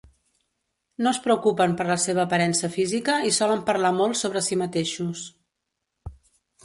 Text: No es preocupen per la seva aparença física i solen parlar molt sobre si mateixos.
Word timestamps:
No 1.07 1.11
es 1.15 1.19
preocupen 1.25 1.75
per 1.81 1.85
la 1.89 1.97
seva 2.05 2.23
aparença 2.23 2.69
física 2.77 3.17
i 3.33 3.35
solen 3.37 3.61
parlar 3.71 3.95
molt 4.01 4.21
sobre 4.25 4.43
si 4.47 4.59
mateixos. 4.63 5.27